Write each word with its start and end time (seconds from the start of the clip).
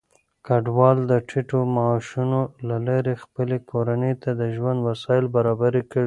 کډوال 0.47 0.97
د 1.11 1.13
ټيټو 1.29 1.59
معاشونو 1.75 2.41
له 2.67 2.77
لارې 2.87 3.13
خپلې 3.23 3.57
کورنۍ 3.71 4.13
ته 4.21 4.29
د 4.41 4.43
ژوند 4.55 4.79
وسايل 4.89 5.25
برابر 5.35 5.73
کړي. 5.91 5.99